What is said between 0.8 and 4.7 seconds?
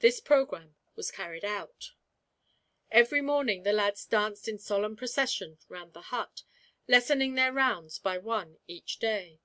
was carried out. Every morning the lads danced in